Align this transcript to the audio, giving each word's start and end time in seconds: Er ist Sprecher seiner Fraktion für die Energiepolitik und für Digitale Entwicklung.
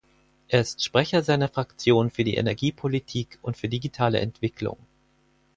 Er 0.47 0.61
ist 0.61 0.83
Sprecher 0.83 1.21
seiner 1.21 1.47
Fraktion 1.47 2.09
für 2.09 2.23
die 2.23 2.33
Energiepolitik 2.33 3.37
und 3.43 3.55
für 3.55 3.69
Digitale 3.69 4.19
Entwicklung. 4.19 4.79